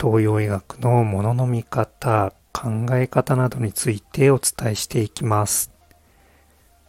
[0.00, 5.70] 東洋医学のものの見方、考え方などについてお伝えしていきます。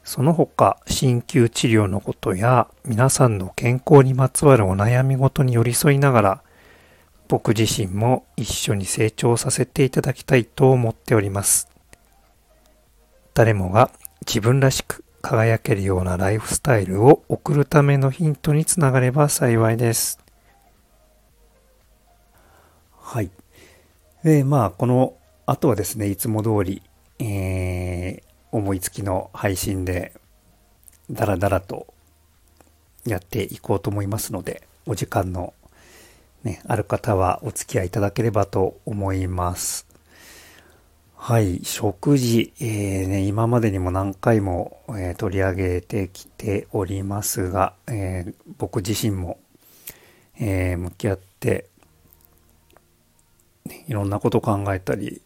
[0.06, 6.44] その他、鍼灸治療のことや皆さんの健康にまつわるお悩みごとに寄り添いながら、
[7.28, 11.68] 僕自身も一緒に成長させていただきたいと思っております。
[13.34, 13.92] 誰もが
[14.26, 20.21] 自分らしく輝けるようなライフスタイルを送るためのヒントにつながれば幸いです。
[23.12, 23.30] はい。
[24.24, 26.82] で、まあ、この後はですね、いつも通り、
[27.20, 28.24] えー、
[28.54, 30.14] 思いつきの配信で、
[31.12, 31.94] だらだらと
[33.06, 35.54] やっていこうと思いますので、お時間の
[36.46, 39.86] ね、ある方はお付き合いいただければと思います。
[41.18, 49.38] はい、食事、えーね、今までにも何回も、えー、取り上げてきておりますが、えー、僕自身も、
[50.40, 51.66] えー、向き合って
[53.88, 55.22] いろんなこと考えたり、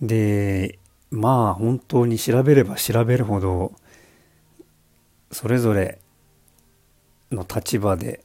[0.00, 0.78] で、
[1.10, 3.72] まあ本当に調べれば調べるほど、
[5.30, 5.98] それぞれ
[7.30, 8.24] の立場で、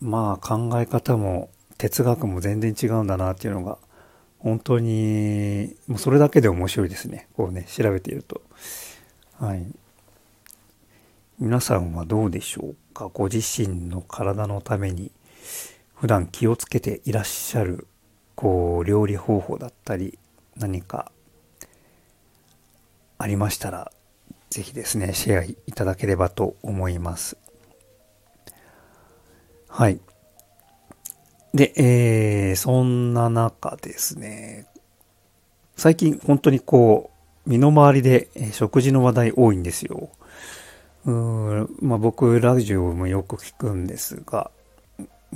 [0.00, 3.78] まあ考え方も哲学も全然違うんだなっていうのが、
[4.38, 7.28] 本当に、もうそれだけで面白いですね。
[7.36, 8.42] こうね、調べていると。
[9.38, 9.64] はい。
[11.38, 13.08] 皆さんはどうでしょうか？
[13.08, 15.10] ご自身の体のために
[15.94, 17.86] 普段気をつけていらっしゃる
[18.34, 20.18] こう料理方法だったり
[20.56, 21.12] 何か
[23.18, 23.92] ありましたら
[24.50, 27.36] 是非ですねシェアいただければと思います。
[29.68, 30.00] はい。
[31.54, 34.66] で、えー、そんな中ですね。
[35.76, 37.10] 最近本当にこ
[37.46, 40.10] う身の回りで食事の話題多いんですよ。
[41.06, 44.50] うーまあ僕ラジオもよく聞くんですが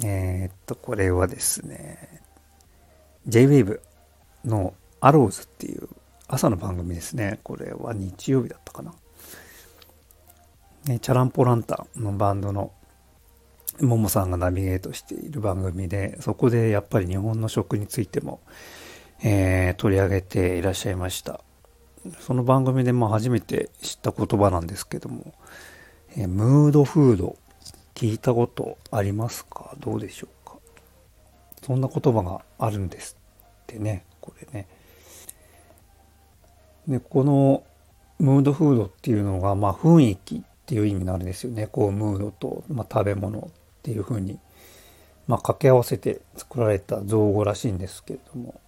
[0.05, 2.21] えー、っとこれはですね
[3.27, 3.81] J-Wave
[4.45, 5.89] のアローズっていう
[6.29, 7.41] 朝の番組ですね。
[7.43, 8.95] これは日曜日だったかな。
[10.87, 12.73] ね、チャランポランタのバンドの
[13.81, 18.41] ももさんがナビゲートしている番組で、そこでやっぱり日本の食についても、
[19.23, 21.41] えー、取り上げていらっしゃいました。
[22.21, 25.35] その番組でも初めて知った言葉なんですけども、
[26.17, 27.37] えー、ムードフード
[27.95, 29.75] 聞いたことありますか？
[29.81, 30.31] どうでしょう？
[31.67, 33.17] そんな言葉があるんです
[33.65, 34.69] ってね、これね。
[36.87, 37.65] で、この
[38.21, 41.67] ムードフードっていうのが、まあ雰囲気っていう意味なんですよね。
[41.67, 43.43] こう、ムードと、まあ、食べ物っ
[43.83, 44.39] ていうふうに、
[45.27, 48.61] まあ掛け合わせて作られた造語らしいんですけれども、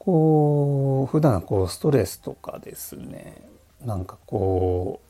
[0.00, 3.36] こう、普段こう、ストレスとかですね、
[3.84, 5.00] なんかこ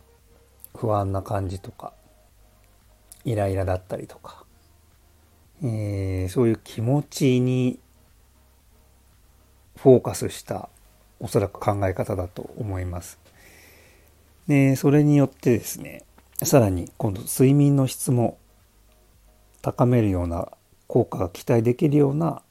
[0.74, 1.94] う、不安な感じとか、
[3.24, 4.43] イライラだったりとか、
[5.62, 7.78] えー、そういう気持ちに
[9.76, 10.68] フォーカスした
[11.20, 13.18] おそらく考え方だと思います。
[14.46, 16.04] で、それによってですね、
[16.42, 18.38] さらに今度睡眠の質も
[19.62, 20.48] 高めるような
[20.86, 22.42] 効果が期待できるような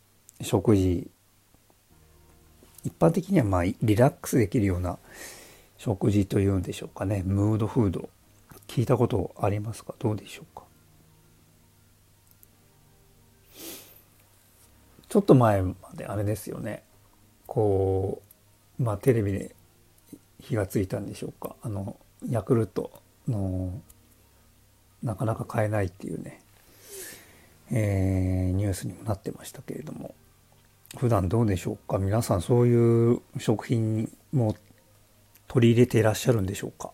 [0.42, 1.08] 食事
[2.84, 4.98] 一般的にはまあリラックスできるような
[5.78, 7.24] 食事というんでしょうかね。
[7.26, 8.10] ムードフード。
[8.68, 9.94] 聞いたことありますか？
[10.00, 10.64] どうでしょうか？
[15.14, 16.82] ちょっと前まであれですよね。
[17.46, 18.24] こ
[18.80, 19.56] うまあテレビで
[20.40, 21.56] 火がついたんでしょうか。
[21.62, 22.90] あのヤクルト
[23.28, 23.80] の
[25.04, 26.42] なかなか買えないっていうね、
[27.70, 30.16] えー、ニュースにもなってましたけれども。
[30.98, 32.00] 普段どうでしょうか。
[32.00, 34.56] 皆さんそういう食品も
[35.48, 36.90] 取り入れていらっしゃるんでしょうか。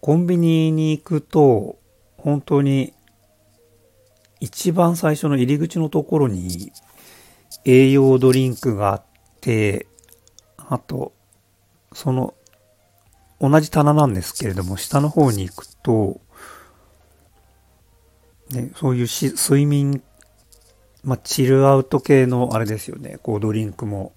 [0.00, 1.78] コンビニに行くと
[2.16, 2.94] 本当に
[4.40, 6.72] 一番最初の入り口のところに
[7.64, 9.02] 栄養ドリンクがあっ
[9.40, 9.86] て、
[10.56, 11.12] あと、
[11.92, 12.34] その、
[13.40, 16.20] 同じ棚なんですけれども、下の方に行くと、
[18.50, 20.02] ね、そういうし睡眠、
[21.04, 24.12] まあ、チルアウト系のあれですよね、こうドリンクも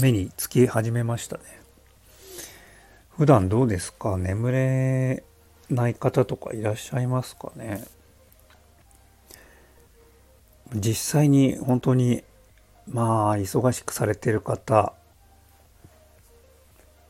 [0.00, 1.42] 目につき始めましたね。
[3.16, 4.16] 普段どうですか？
[4.16, 5.24] 眠れ
[5.68, 7.84] ない方とかいらっしゃいますかね？
[10.74, 12.22] 実際に本当に
[12.86, 14.92] まあ忙しくされてる方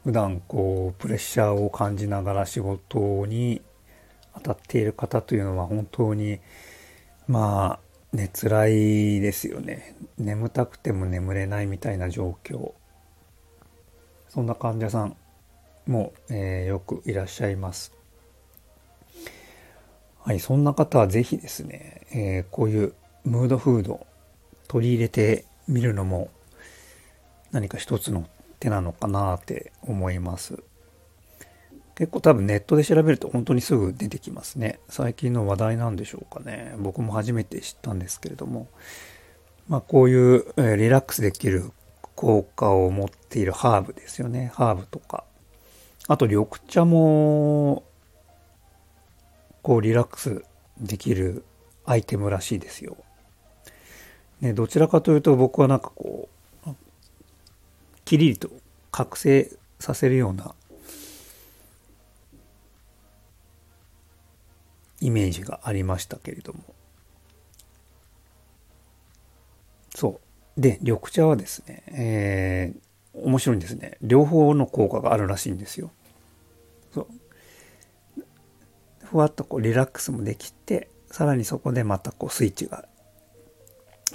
[0.05, 3.61] 普段こうプレッシャーを感じながら仕事に
[4.35, 6.39] 当たっている方というのは本当に
[7.27, 7.79] ま
[8.13, 9.97] あね辛いですよね。
[10.17, 12.73] 眠たくても眠れないみたいな状況。
[14.29, 15.17] そんな患者さん
[15.87, 17.93] も、えー、よくいらっしゃいます。
[20.21, 22.95] はいそんな方は是非ですね、えー、こういう
[23.29, 24.07] ムードフード
[24.69, 26.31] 取り入れてみるのも
[27.53, 28.27] 何か一つの
[28.59, 30.63] 手なのかなって思います。
[31.95, 34.79] 結構多分ネットで調べると本当にすぐ出てきますね。
[34.89, 36.75] 最近の話題なんでしょうかね。
[36.79, 38.69] 僕も初めて知ったんですけれども。
[39.69, 40.45] まあこういう、
[40.77, 41.71] リラックスできる
[42.15, 44.53] 効果を持っているハーブですよね。
[44.55, 45.25] ハーブとか。
[46.07, 47.85] あと緑茶も
[49.63, 50.45] こうリラックス
[50.81, 51.45] できる
[51.85, 52.97] アイテムらしいですよ。
[54.41, 56.29] ね、どちらかというと僕はなんかこ
[56.67, 56.71] う
[58.05, 58.49] キリリと
[58.91, 59.51] 覚醒
[59.81, 60.55] させるような
[65.01, 66.61] イメージがありましたけれども。
[69.95, 70.21] そ
[70.57, 70.61] う。
[70.61, 73.99] で緑茶はですね、えー、面白いんですね。
[74.03, 75.91] 両方の効果があるらしいんですよ。
[76.93, 77.07] そう。
[79.05, 82.87] ふわっとこうリラックスもできてさらにそこでまたこうスイッチが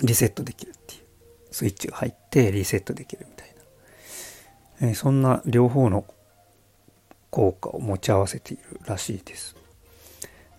[0.02, 1.04] リセットできるっていう。
[1.52, 3.56] スイッチが入ってリセットできるみたい
[4.82, 6.04] な、えー、そんな両方の
[7.30, 9.56] 効果を持ち合わせているらしいです。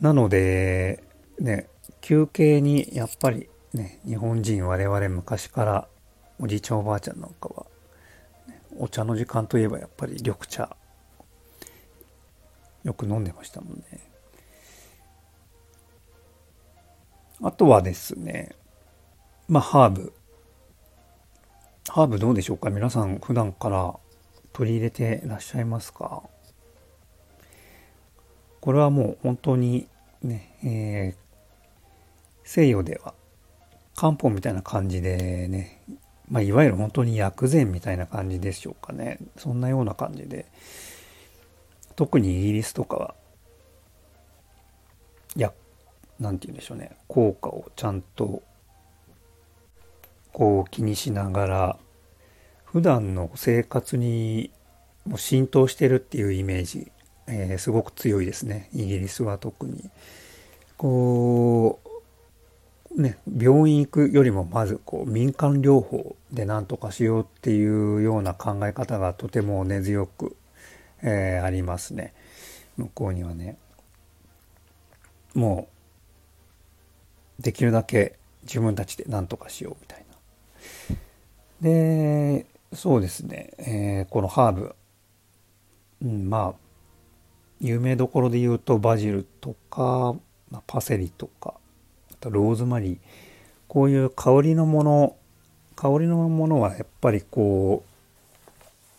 [0.00, 1.02] なので
[1.40, 1.69] ね
[2.00, 5.88] 休憩にやっぱりね日本人我々昔から
[6.38, 7.66] おじいちゃんおばあちゃんなんかは、
[8.46, 10.76] ね、お茶の時間といえばやっぱり緑茶。
[12.84, 13.82] よく飲んでましたもんね。
[17.42, 18.54] あとはですね
[19.46, 20.12] まあ、ハーブ。
[21.91, 22.70] ハーブどうでしょうか？
[22.70, 23.94] 皆さん普段から
[24.55, 26.23] 取り入れてらっしゃいますか？
[28.62, 29.87] これはもう本当に
[30.23, 31.17] ね、えー、
[32.43, 33.12] 西洋では
[33.94, 35.82] 漢方みたいな感じでね、
[36.31, 39.19] まあ、いわゆる本当に薬膳みたいな感じでしょうかね。
[39.37, 40.47] そんなような感じで、
[41.97, 43.14] 特にイギリスとかは、
[45.37, 45.52] いや、
[46.19, 48.43] なんて言うんでしょうね、効果をちゃんと
[50.34, 51.78] こう気にしながら
[52.64, 54.50] 普段の生活に
[55.06, 56.90] も浸透してるっていうイメージ、
[57.28, 59.90] えー、すごく強いですねイギリスは特に。
[60.76, 61.78] こ
[62.90, 70.37] うね病院行くよりもまずこう民間療法で何とかしようっていうような考え方がとても根強く、
[71.00, 72.12] えー、ありますね
[72.76, 73.56] 向こうにはね。
[75.34, 75.69] も
[77.38, 80.03] うできるだけ自分たちで何とかしようみたいな。
[81.61, 84.75] で、そうですね、えー、このハーブ、
[86.02, 86.64] うん、まあ、
[87.61, 90.14] 有名どころで言うとバジルとか、
[90.50, 91.55] まあ、パセリとか、
[92.12, 92.99] あとローズマリー、
[93.68, 95.16] こういう香りのもの、
[95.76, 97.85] 香りのものはやっぱりこ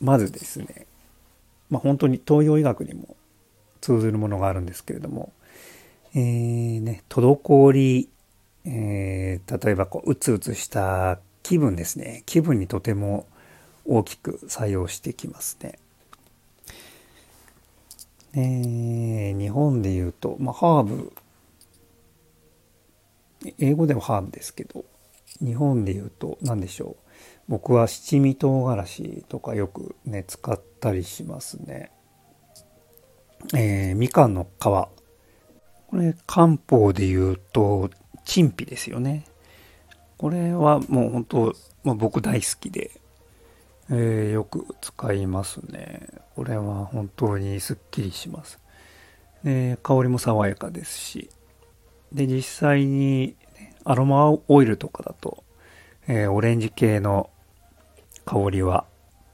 [0.02, 0.88] う、まずですね、
[1.70, 3.16] まあ本当に東洋医学にも
[3.82, 5.32] 通ずるものがあるんですけれども、
[6.16, 8.10] えー、ね、滞り、
[8.66, 13.28] えー、例えばこう、うつうつした気分ですね気分にとても
[13.86, 15.78] 大きく作用してきますね。
[18.34, 21.14] え日本で言うと、まあ、ハーブ
[23.60, 24.86] 英語ではハーブですけど
[25.40, 27.04] 日本で言うと何でしょう
[27.48, 31.92] 僕は七味唐辛子とかよくね使ったりしますね。
[33.54, 34.90] えー、みかんの皮こ
[35.94, 37.92] れ漢方で言うと
[38.24, 39.26] 陳皮ですよね。
[40.18, 42.92] これはもう本当、まあ、僕大好きで、
[43.90, 46.08] えー、よく使いますね。
[46.36, 48.60] これは本当にすっきりします。
[49.44, 51.30] で香りも爽やかですし。
[52.12, 53.36] で、実際に
[53.84, 55.44] アロマオイルとかだと、
[56.08, 57.30] えー、オレンジ系の
[58.26, 58.86] 香りは、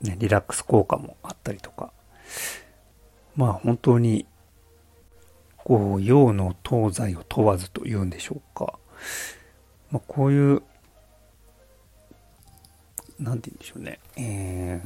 [0.01, 1.93] ね、リラックス効果もあったりとか。
[3.35, 4.25] まあ本当に、
[5.57, 8.77] こう、洋の東西を問わずというんでしょうか。
[9.91, 10.63] まあ、こういう
[13.21, 14.81] 何て言うんでしょうね、え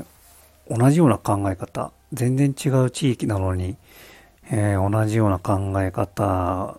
[0.70, 3.78] ー、同じような考え方、全然違う地域なのに、
[4.52, 6.78] えー、同じような考え方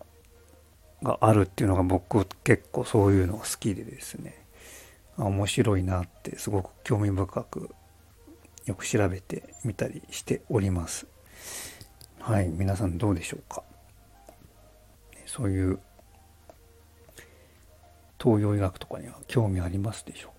[1.02, 4.38] があるっていうのが僕結構そういうのが好きでですね、
[5.16, 7.70] 面白いなってすごく興味深く
[8.66, 11.06] よく調べてみたりしております。
[12.20, 13.62] はい、皆さんどうでしょうか？
[15.25, 15.78] そういう
[18.20, 20.36] 東洋医学とかには興味ありますでしょうか？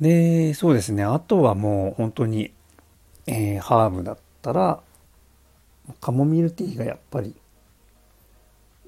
[0.00, 1.02] で、そうですね。
[1.02, 2.52] あとはもう本当に、
[3.26, 4.80] えー、ハーブだったら、
[6.00, 7.34] カモミールティーがやっぱり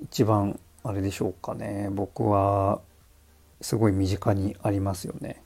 [0.03, 1.89] 一番あれでしょうかね。
[1.91, 2.81] 僕は
[3.61, 5.43] すごい身近にありますよね。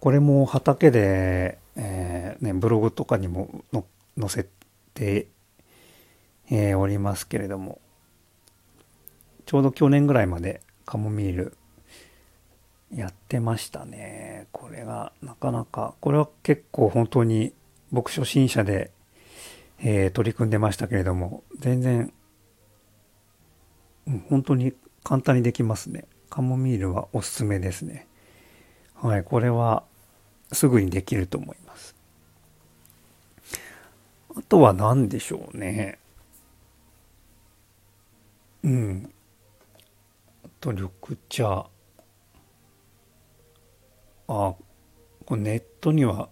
[0.00, 3.64] これも畑で、えー、ね、ブログとかにも
[4.18, 4.46] 載せ
[4.94, 5.28] て、
[6.50, 7.80] えー、おりますけれども、
[9.46, 11.56] ちょうど去年ぐらいまでカモミール
[12.94, 14.46] やってましたね。
[14.52, 17.52] これがなかなか、これは結構本当に
[17.90, 18.90] 僕初心者で、
[19.80, 22.12] えー、取り組んでましたけれども、全然、
[24.06, 26.06] うん、本当に簡単にできますね。
[26.30, 28.06] カモミールはおすすめですね。
[28.94, 29.82] はい、これは
[30.52, 31.96] すぐにできると思います。
[34.36, 35.98] あとは何でしょうね。
[38.62, 39.12] うん。
[40.44, 40.90] あと緑
[41.28, 41.66] 茶。
[44.28, 44.54] あ
[45.26, 46.28] こネットには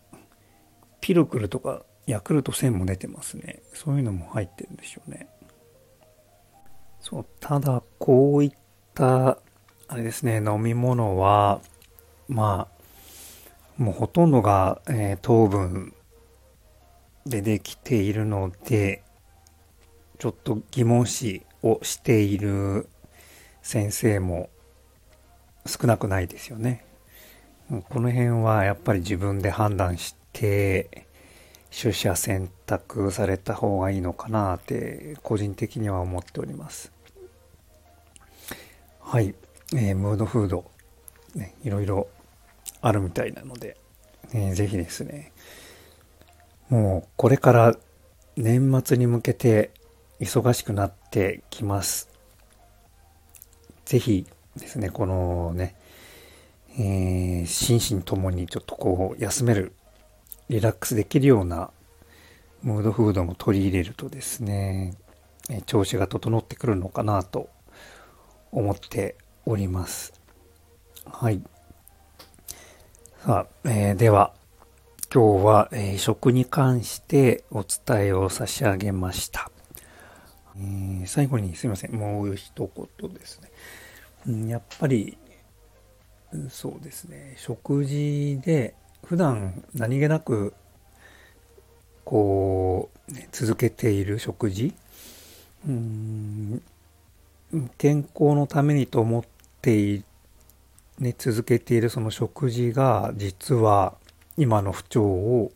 [1.01, 3.63] ピルクルとかヤクルト1000も出てますね。
[3.75, 5.29] そういうのも入ってるんでしょうね。
[7.01, 8.53] そう、ただこういっ
[8.95, 9.39] た、
[9.89, 11.61] あれですね、飲み物は、
[12.29, 12.69] ま
[13.79, 15.95] あ、もうほとんどが、えー、糖分
[17.27, 19.03] でできているので、
[20.19, 22.89] ちょっと疑問視をしている
[23.63, 24.51] 先生も
[25.67, 26.85] 少なくないですよね。
[27.69, 31.07] この辺はやっぱり自分で判断して
[31.71, 36.93] 取捨選択された方がいいのかなって個人的には思っております。
[39.01, 39.35] はい、
[39.75, 40.71] えー、ムードフード、
[41.35, 42.09] ね、いろいろ
[42.83, 43.77] あるみたいなので、
[44.35, 45.33] えー、ぜひですね
[46.69, 47.77] もうこれから
[48.37, 49.71] 年末に向けて
[50.21, 52.09] 忙しくなってきます。
[53.85, 54.27] ぜひ
[54.57, 55.75] ですねこのね
[56.79, 59.73] えー、心身ともにちょっとこう休める、
[60.49, 61.71] リラックスできるような
[62.63, 64.95] ムードフードも取り入れるとですね、
[65.51, 67.51] え、調子が整ってくるのかなと
[68.53, 70.13] 思っております。
[71.05, 71.43] はい。
[73.25, 74.33] さあ、えー、では、
[75.13, 79.51] 今日は、えー、食に関してお伝えを差し上げました。
[80.57, 83.41] えー、最後にすいません、もう一言です
[84.27, 84.49] ね。
[84.49, 85.19] やっぱり
[86.49, 88.75] そうですね食事で
[89.05, 90.55] 普段何気なく
[92.05, 94.75] こう、ね、続けている食事
[95.69, 96.63] うん
[97.77, 99.25] 健康のためにと思っ
[99.61, 100.05] てい
[101.03, 103.97] ね、続けているその食事が実は
[104.37, 105.51] 今の不調を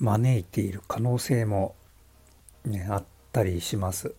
[0.00, 1.74] 招いている可能性も、
[2.66, 4.14] ね、あったりします。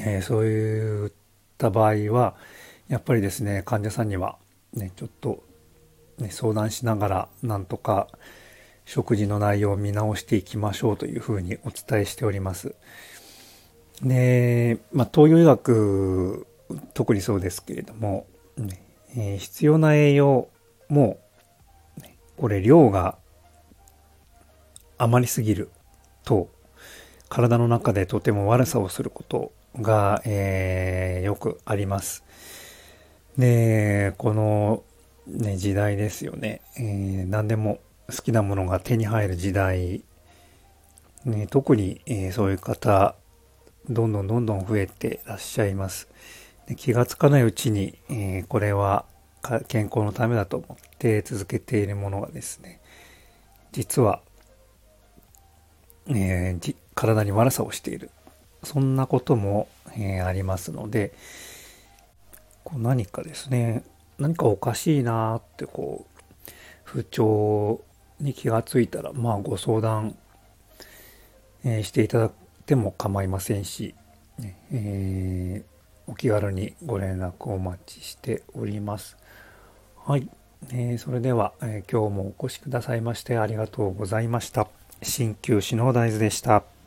[0.00, 1.12] えー、そういっ
[1.56, 2.34] た場合は
[2.88, 4.38] やっぱりですね患者さんには
[4.74, 5.42] ね、ちょっと、
[6.18, 8.08] ね、相談しながらなんとか
[8.84, 12.74] 食事の内容を見直していきましょうというふうにお伝えしております。
[14.02, 16.46] で、まあ、東洋医学、
[16.94, 18.82] 特にそうですけれども、ね
[19.16, 20.48] えー、必要な栄養
[20.88, 21.18] も、
[22.36, 23.18] これ量が
[24.98, 25.70] 余りすぎる
[26.24, 26.48] と、
[27.28, 32.24] 体の中でとても悪さをすることが、えー、よくあります。
[33.38, 34.82] で、この、
[35.26, 40.02] ね、時代ですよね、えー、何でも好きなものが手に入る時代、
[41.24, 43.14] ね、特に、えー、そういう方、
[43.88, 46.08] どんどんどんどん増えてらっしゃいます。
[46.66, 49.04] で気がつかないうちに、えー、これは
[49.68, 52.80] 健康のためだと思って続けているものがですね、
[53.72, 54.20] 実は、
[56.08, 58.10] えー、体に悪さをしている。
[58.62, 61.12] そんなことも、えー、ありますので、
[62.70, 63.82] こう何かですね
[64.18, 66.50] 何かおかしいなってこう
[66.84, 67.80] 不調
[68.20, 70.16] に気がついたらまあご相談、
[71.64, 72.30] えー、していただい
[72.66, 73.94] ても構いませんし、
[74.70, 79.16] えー、お気軽にご連絡をお待ちしております。
[80.04, 80.28] はい、
[80.72, 84.68] えー、それでは、え今日もお越しくださいましてありがとうございました。
[85.02, 86.79] 鍼灸師の大豆でした。